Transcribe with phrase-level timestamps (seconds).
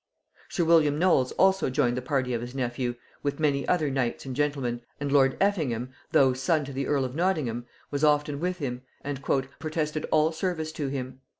[0.49, 4.35] Sir William Knolles also joined the party of his nephew, with many other knights and
[4.35, 8.81] gentlemen, and lord Effingham, though son to the earl of Nottingham, was often with him,
[9.03, 11.19] and "protested all service" to him.